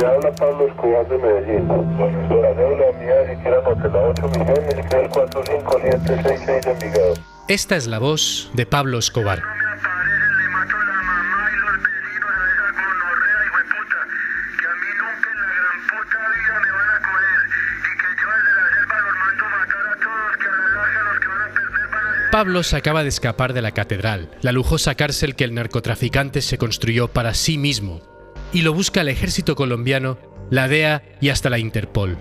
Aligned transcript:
Le 0.00 0.06
habla 0.06 0.32
Pablo 0.32 0.68
Escobar 0.68 1.08
de 1.08 1.18
Medellín. 1.18 1.68
La 1.68 2.54
deuda 2.54 2.92
mía, 3.00 3.14
si 3.28 3.36
quieren, 3.42 3.92
la 3.92 4.00
8 4.00 4.28
millones, 4.28 4.86
que 4.88 5.02
es 5.02 5.08
4566 5.08 6.64
de 6.64 6.70
Envigado. 6.70 7.14
Esta 7.48 7.76
es 7.76 7.86
la 7.88 7.98
voz 7.98 8.50
de 8.54 8.66
Pablo 8.66 8.98
Escobar. 8.98 9.42
Pablo 22.30 22.62
se 22.62 22.76
acaba 22.76 23.02
de 23.02 23.08
escapar 23.08 23.52
de 23.52 23.62
la 23.62 23.72
catedral, 23.72 24.30
la 24.42 24.52
lujosa 24.52 24.94
cárcel 24.94 25.34
que 25.34 25.42
el 25.42 25.54
narcotraficante 25.54 26.40
se 26.40 26.56
construyó 26.56 27.08
para 27.08 27.34
sí 27.34 27.58
mismo, 27.58 28.00
y 28.52 28.62
lo 28.62 28.72
busca 28.72 29.00
el 29.00 29.08
ejército 29.08 29.54
colombiano, 29.54 30.18
la 30.50 30.68
DEA 30.68 31.02
y 31.20 31.28
hasta 31.28 31.50
la 31.50 31.58
Interpol. 31.58 32.16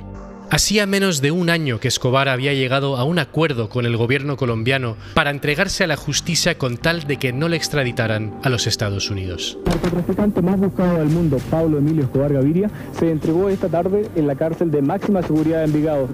Hacía 0.50 0.86
menos 0.86 1.22
de 1.22 1.32
un 1.32 1.50
año 1.50 1.82
que 1.82 1.90
Escobar 1.90 2.30
había 2.30 2.54
llegado 2.54 2.96
a 2.96 3.04
un 3.04 3.20
acuerdo 3.20 3.68
con 3.68 3.86
el 3.86 3.98
gobierno 3.98 4.38
colombiano 4.38 4.96
para 5.14 5.30
entregarse 5.30 5.84
a 5.84 5.88
la 5.88 5.98
justicia 5.98 6.58
con 6.58 6.78
tal 6.78 7.04
de 7.04 7.18
que 7.18 7.34
no 7.34 7.50
le 7.50 7.58
extraditaran 7.58 8.40
a 8.44 8.50
los 8.50 8.66
Estados 8.66 9.10
Unidos. 9.10 9.58
El 9.66 9.72
narcotraficante 9.72 10.42
más 10.42 10.58
buscado 10.58 11.00
del 11.00 11.10
mundo, 11.10 11.38
Pablo 11.52 11.80
Emilio 11.80 12.06
Escobar 12.06 12.32
Gaviria, 12.32 12.72
se 12.98 13.12
entregó 13.12 13.50
esta 13.50 13.68
tarde 13.68 14.08
en 14.16 14.26
la 14.26 14.36
cárcel 14.36 14.72
de 14.72 14.82
máxima 14.82 15.22
seguridad 15.22 15.60
de 15.60 15.66
Envigado. 15.66 16.08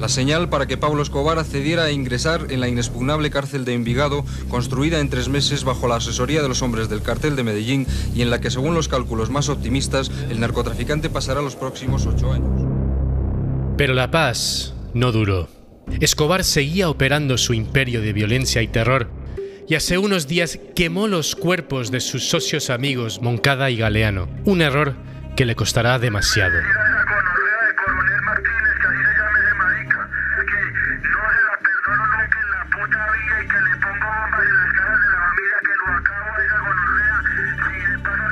La 0.00 0.08
señal 0.08 0.48
para 0.48 0.66
que 0.66 0.76
Pablo 0.76 1.02
Escobar 1.02 1.38
accediera 1.38 1.84
a 1.84 1.90
ingresar 1.92 2.46
en 2.50 2.60
la 2.60 2.68
inexpugnable 2.68 3.30
cárcel 3.30 3.64
de 3.64 3.74
Envigado, 3.74 4.24
construida 4.48 5.00
en 5.00 5.08
tres 5.08 5.28
meses 5.28 5.64
bajo 5.64 5.86
la 5.86 5.96
asesoría 5.96 6.42
de 6.42 6.48
los 6.48 6.62
hombres 6.62 6.88
del 6.88 7.02
cartel 7.02 7.36
de 7.36 7.44
Medellín 7.44 7.86
y 8.14 8.22
en 8.22 8.30
la 8.30 8.40
que, 8.40 8.50
según 8.50 8.74
los 8.74 8.88
cálculos 8.88 9.30
más 9.30 9.48
optimistas, 9.48 10.10
el 10.28 10.40
narcotraficante 10.40 11.08
pasará 11.08 11.40
los 11.40 11.56
próximos 11.56 12.06
ocho 12.06 12.32
años. 12.32 12.50
Pero 13.76 13.94
la 13.94 14.10
paz 14.10 14.74
no 14.94 15.12
duró. 15.12 15.48
Escobar 16.00 16.44
seguía 16.44 16.88
operando 16.88 17.38
su 17.38 17.54
imperio 17.54 18.00
de 18.00 18.12
violencia 18.12 18.62
y 18.62 18.68
terror 18.68 19.08
y 19.68 19.74
hace 19.74 19.98
unos 19.98 20.26
días 20.26 20.58
quemó 20.74 21.08
los 21.08 21.36
cuerpos 21.36 21.90
de 21.90 22.00
sus 22.00 22.28
socios 22.28 22.70
amigos 22.70 23.22
Moncada 23.22 23.70
y 23.70 23.76
Galeano, 23.76 24.28
un 24.44 24.60
error 24.60 24.96
que 25.36 25.46
le 25.46 25.54
costará 25.54 25.98
demasiado. 25.98 26.58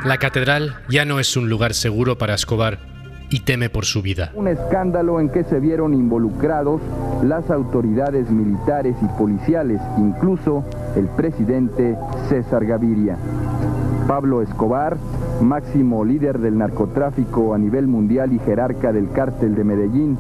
La 0.05 0.17
catedral 0.19 0.75
ya 0.89 1.05
no 1.05 1.21
es 1.21 1.37
un 1.37 1.51
lugar 1.51 1.75
seguro 1.75 2.17
para 2.17 2.35
Escobar 2.35 2.79
y 3.29 3.41
teme 3.41 3.71
por 3.71 3.85
su 3.85 4.03
vida. 4.03 4.33
Un 4.35 4.49
escándalo 4.49 5.21
en 5.21 5.29
que 5.29 5.45
se 5.45 5.61
vieron 5.61 5.95
involucrados 5.95 6.81
las 7.23 7.51
autoridades 7.51 8.31
militares 8.31 8.97
y 9.03 9.19
policiales, 9.19 9.81
incluso 9.99 10.65
el 10.97 11.07
presidente 11.09 11.97
César 12.29 12.65
Gaviria. 12.67 13.17
Pablo 14.09 14.43
Escobar, 14.43 14.97
máximo 15.41 16.05
líder 16.05 16.39
del 16.39 16.59
narcotráfico 16.59 17.55
a 17.55 17.59
nivel 17.59 17.87
mundial 17.87 18.33
y 18.33 18.41
jerarca 18.41 18.93
del 18.93 19.13
cártel 19.13 19.55
de 19.55 19.65
Medellín, 19.65 20.19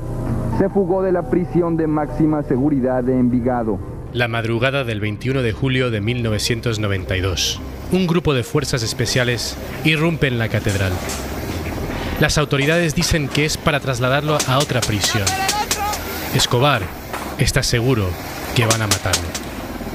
se 0.58 0.68
fugó 0.68 1.02
de 1.02 1.10
la 1.10 1.22
prisión 1.22 1.76
de 1.76 1.86
máxima 1.86 2.42
seguridad 2.42 3.02
de 3.02 3.18
Envigado. 3.18 3.78
La 4.12 4.28
madrugada 4.28 4.84
del 4.84 5.00
21 5.00 5.42
de 5.42 5.52
julio 5.52 5.90
de 5.90 6.00
1992 6.00 7.60
un 7.92 8.06
grupo 8.06 8.34
de 8.34 8.44
fuerzas 8.44 8.82
especiales 8.82 9.56
irrumpe 9.84 10.28
en 10.28 10.38
la 10.38 10.48
catedral. 10.48 10.92
Las 12.20 12.38
autoridades 12.38 12.94
dicen 12.94 13.28
que 13.28 13.44
es 13.44 13.56
para 13.56 13.80
trasladarlo 13.80 14.38
a 14.46 14.58
otra 14.58 14.80
prisión. 14.80 15.24
Escobar 16.34 16.82
está 17.38 17.62
seguro 17.62 18.06
que 18.54 18.66
van 18.66 18.82
a 18.82 18.86
matarlo. 18.86 19.28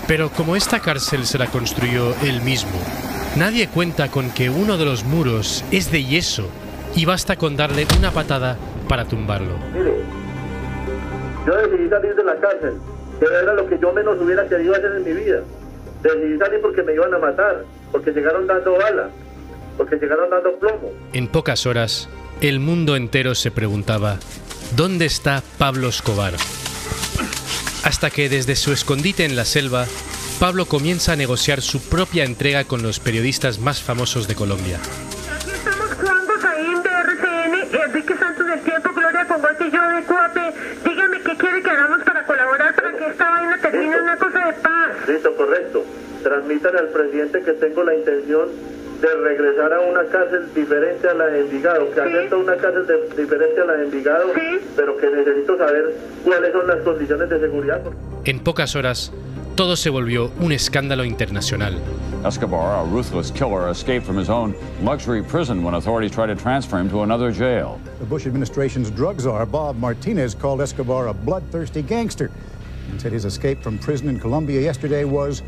Pero 0.07 0.29
como 0.29 0.55
esta 0.55 0.79
cárcel 0.79 1.25
se 1.25 1.37
la 1.37 1.47
construyó 1.47 2.15
él 2.23 2.41
mismo, 2.41 2.79
nadie 3.37 3.67
cuenta 3.67 4.09
con 4.09 4.29
que 4.31 4.49
uno 4.49 4.77
de 4.77 4.85
los 4.85 5.03
muros 5.05 5.63
es 5.71 5.91
de 5.91 6.03
yeso 6.03 6.49
y 6.95 7.05
basta 7.05 7.37
con 7.37 7.55
darle 7.55 7.87
una 7.97 8.11
patada 8.11 8.57
para 8.89 9.05
tumbarlo. 9.05 9.57
Mire, 9.73 9.95
yo 11.45 11.55
decidí 11.55 11.89
salir 11.89 12.15
de 12.15 12.23
la 12.23 12.35
cárcel, 12.39 12.77
que 13.19 13.25
era 13.25 13.53
lo 13.53 13.67
que 13.67 13.79
yo 13.79 13.91
menos 13.93 14.21
hubiera 14.21 14.47
querido 14.47 14.75
hacer 14.75 14.91
en 14.97 15.03
mi 15.03 15.13
vida. 15.13 15.41
Decidí 16.03 16.37
salir 16.37 16.61
porque 16.61 16.83
me 16.83 16.93
iban 16.93 17.13
a 17.13 17.17
matar 17.17 17.63
porque 17.91 18.11
llegaron 18.11 18.45
dando 18.45 18.73
bala, 18.73 19.09
porque 19.77 19.95
llegaron 19.95 20.29
dando 20.29 20.57
plomo. 20.59 20.91
En 21.13 21.27
pocas 21.27 21.65
horas, 21.65 22.09
el 22.41 22.59
mundo 22.59 22.97
entero 22.97 23.35
se 23.35 23.51
preguntaba, 23.51 24.17
¿dónde 24.75 25.05
está 25.05 25.41
Pablo 25.57 25.87
Escobar? 25.87 26.33
Hasta 27.85 28.09
que 28.09 28.27
desde 28.27 28.57
su 28.57 28.73
escondite 28.73 29.23
en 29.23 29.35
la 29.35 29.45
selva, 29.45 29.85
Pablo 30.39 30.65
comienza 30.65 31.13
a 31.13 31.15
negociar 31.15 31.61
su 31.61 31.79
propia 31.87 32.25
entrega 32.25 32.65
con 32.65 32.83
los 32.83 32.99
periodistas 32.99 33.59
más 33.59 33.81
famosos 33.81 34.27
de 34.27 34.35
Colombia. 34.35 34.77
Aquí 35.33 35.51
estamos 35.51 35.93
Juan 35.93 36.25
Gozaín 36.27 36.83
de 36.83 36.89
RCN, 36.89 37.81
Enrique 37.85 38.17
Santos 38.17 38.45
del 38.45 38.59
Tiempo, 38.59 38.89
Gloria 38.93 39.25
Pongote 39.25 39.67
y 39.67 39.71
yo 39.71 39.87
de 39.87 40.03
Cuape. 40.03 40.53
Dígame 40.83 41.21
qué 41.21 41.37
quiere 41.37 41.61
que 41.61 41.69
hagamos 41.69 42.03
para 42.03 42.25
colaborar 42.25 42.75
para 42.75 42.91
que 42.97 43.07
esta 43.07 43.29
vaina 43.29 43.57
termine 43.61 44.01
una 44.01 44.17
cosa 44.17 44.45
de 44.45 44.53
paz. 44.53 44.91
Listo, 45.07 45.35
correcto 45.35 45.83
transmitan 46.25 46.75
al 46.75 46.87
presidente 46.87 47.43
que 47.43 47.53
tengo 47.53 47.83
la 47.83 47.93
intención 47.93 48.49
de 48.99 49.07
regresar 49.15 49.71
a 49.73 49.81
una 49.81 50.05
cárcel 50.05 50.51
diferente 50.55 51.07
a 51.07 51.13
la 51.13 51.27
de 51.27 51.41
Envigado, 51.41 51.91
que 51.91 52.01
acepto 52.01 52.39
una 52.39 52.55
cárcel 52.55 52.85
diferente 53.15 53.61
a 53.61 53.65
la 53.65 53.73
de 53.73 53.83
Envigado, 53.83 54.25
pero 54.75 54.97
que 54.97 55.07
necesito 55.11 55.55
saber 55.55 55.95
cuáles 56.23 56.51
son 56.51 56.67
las 56.67 56.81
condiciones 56.81 57.29
de 57.29 57.39
seguridad. 57.39 57.81
En 58.23 58.39
pocas 58.39 58.75
horas, 58.75 59.13
todo 59.53 59.75
se 59.75 59.91
volvió 59.91 60.31
un 60.39 60.51
escándalo 60.51 61.05
internacional. 61.05 61.75
Escobar, 62.25 62.79
a 62.79 62.83
ruthless 62.83 63.29
killer, 63.29 63.69
escaped 63.69 64.03
from 64.03 64.17
his 64.17 64.29
own 64.29 64.55
luxury 64.83 65.21
prison 65.21 65.63
when 65.63 65.75
authorities 65.75 66.11
tried 66.11 66.35
to 66.35 66.35
transfer 66.35 66.79
him 66.79 66.89
to 66.89 67.03
another 67.03 67.31
jail. 67.31 67.79
The 67.99 68.05
Bush 68.05 68.25
administration's 68.25 68.89
drug 68.89 69.21
czar, 69.21 69.45
Bob 69.45 69.77
Martinez, 69.77 70.33
called 70.33 70.61
Escobar 70.61 71.09
a 71.09 71.13
bloodthirsty 71.13 71.83
gangster 71.83 72.31
and 72.91 72.99
said 72.99 73.13
his 73.13 73.25
escape 73.25 73.61
from 73.61 73.77
prison 73.77 74.09
in 74.09 74.19
Colombia 74.19 74.61
yesterday 74.61 75.03
was 75.03 75.43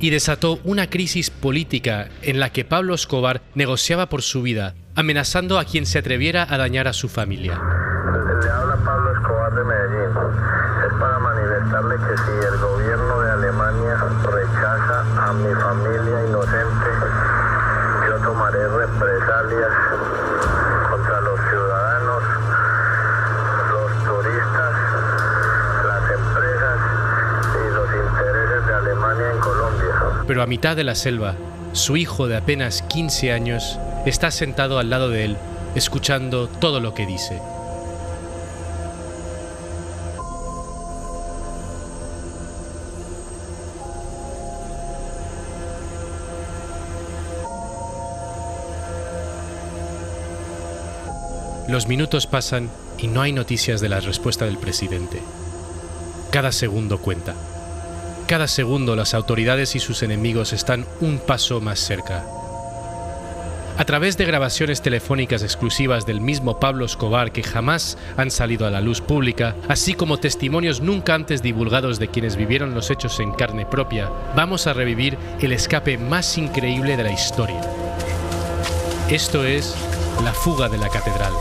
Y 0.00 0.10
desató 0.10 0.58
una 0.64 0.88
crisis 0.88 1.30
política 1.30 2.08
en 2.22 2.40
la 2.40 2.50
que 2.50 2.64
Pablo 2.64 2.94
Escobar 2.94 3.42
negociaba 3.54 4.08
por 4.08 4.22
su 4.22 4.42
vida, 4.42 4.74
amenazando 4.94 5.58
a 5.58 5.64
quien 5.64 5.86
se 5.86 5.98
atreviera 5.98 6.46
a 6.48 6.56
dañar 6.56 6.88
a 6.88 6.92
su 6.92 7.08
familia. 7.08 7.54
Le 7.54 8.50
habla 8.50 8.76
Pablo 8.84 9.12
Escobar 9.12 9.54
de 9.54 9.64
Medellín. 9.64 10.10
Es 10.86 10.92
para 10.98 11.18
manifestarle 11.18 11.96
que 11.96 12.16
si 12.16 12.46
el 12.46 12.58
gobierno 12.58 13.20
de 13.20 13.30
Alemania 13.30 13.96
rechaza 14.24 15.28
a 15.28 15.32
mi 15.32 15.54
familia 15.54 16.26
inocente, 16.26 16.90
yo 18.08 18.18
tomaré 18.26 18.68
represalias 18.68 19.72
contra 20.90 21.20
los 21.20 21.40
ciudadanos, 21.50 22.22
los 23.72 24.04
turistas 24.04 24.84
en 29.20 29.38
Colombia. 29.38 30.13
Pero 30.26 30.42
a 30.42 30.46
mitad 30.46 30.76
de 30.76 30.84
la 30.84 30.94
selva, 30.94 31.36
su 31.72 31.96
hijo 31.96 32.28
de 32.28 32.36
apenas 32.36 32.82
15 32.82 33.32
años 33.32 33.78
está 34.06 34.30
sentado 34.30 34.78
al 34.78 34.90
lado 34.90 35.10
de 35.10 35.24
él, 35.24 35.36
escuchando 35.74 36.48
todo 36.48 36.80
lo 36.80 36.94
que 36.94 37.06
dice. 37.06 37.40
Los 51.66 51.88
minutos 51.88 52.26
pasan 52.26 52.70
y 52.98 53.08
no 53.08 53.20
hay 53.20 53.32
noticias 53.32 53.80
de 53.80 53.88
la 53.88 53.98
respuesta 54.00 54.44
del 54.44 54.58
presidente. 54.58 55.20
Cada 56.30 56.52
segundo 56.52 56.98
cuenta. 56.98 57.34
Cada 58.26 58.48
segundo 58.48 58.96
las 58.96 59.12
autoridades 59.12 59.76
y 59.76 59.80
sus 59.80 60.02
enemigos 60.02 60.54
están 60.54 60.86
un 61.00 61.18
paso 61.18 61.60
más 61.60 61.78
cerca. 61.78 62.24
A 63.76 63.84
través 63.84 64.16
de 64.16 64.24
grabaciones 64.24 64.80
telefónicas 64.80 65.42
exclusivas 65.42 66.06
del 66.06 66.20
mismo 66.20 66.58
Pablo 66.58 66.86
Escobar 66.86 67.32
que 67.32 67.42
jamás 67.42 67.98
han 68.16 68.30
salido 68.30 68.66
a 68.66 68.70
la 68.70 68.80
luz 68.80 69.00
pública, 69.00 69.56
así 69.68 69.94
como 69.94 70.18
testimonios 70.18 70.80
nunca 70.80 71.14
antes 71.14 71.42
divulgados 71.42 71.98
de 71.98 72.08
quienes 72.08 72.36
vivieron 72.36 72.72
los 72.74 72.90
hechos 72.90 73.20
en 73.20 73.32
carne 73.32 73.66
propia, 73.66 74.08
vamos 74.34 74.66
a 74.68 74.72
revivir 74.72 75.18
el 75.40 75.52
escape 75.52 75.98
más 75.98 76.38
increíble 76.38 76.96
de 76.96 77.02
la 77.02 77.12
historia. 77.12 77.60
Esto 79.10 79.44
es 79.44 79.74
La 80.22 80.32
fuga 80.32 80.68
de 80.68 80.78
la 80.78 80.88
catedral. 80.88 81.32